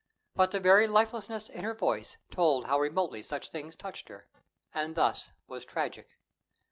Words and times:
But 0.33 0.49
the 0.49 0.59
very 0.59 0.87
lifelessness 0.87 1.47
in 1.47 1.63
her 1.63 1.75
voice 1.75 2.17
told 2.31 2.65
how 2.65 2.79
remotely 2.79 3.21
such 3.21 3.51
things 3.51 3.75
touched 3.75 4.09
her, 4.09 4.25
and 4.73 4.95
thus 4.95 5.29
was 5.47 5.63
tragic. 5.63 6.17